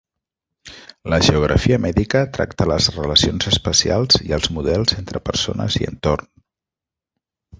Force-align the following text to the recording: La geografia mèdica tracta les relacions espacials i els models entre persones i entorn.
La 1.13 1.19
geografia 1.27 1.77
mèdica 1.83 2.21
tracta 2.37 2.67
les 2.71 2.87
relacions 2.95 3.51
espacials 3.53 4.19
i 4.29 4.33
els 4.39 4.51
models 4.57 4.97
entre 5.03 5.23
persones 5.31 5.77
i 5.81 5.85
entorn. 5.91 6.33